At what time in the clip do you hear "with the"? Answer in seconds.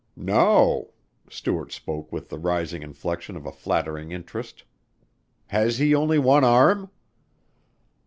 2.11-2.39